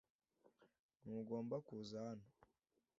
Ntugomba 1.03 1.55
kuza 1.67 1.95
hano. 2.05 2.27